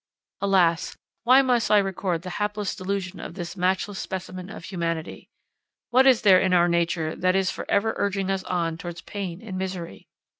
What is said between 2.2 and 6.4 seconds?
the hapless delusion of this matchless specimen of humanity? What is there